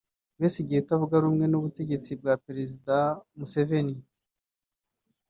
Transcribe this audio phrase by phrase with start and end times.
[0.39, 2.95] Besigye utavuga rumwe n’ubutegetsi bwa Perezida
[3.37, 3.97] Museveni